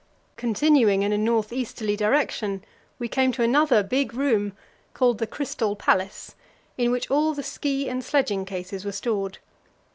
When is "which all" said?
6.89-7.35